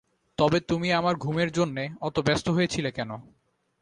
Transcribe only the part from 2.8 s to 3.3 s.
কেন।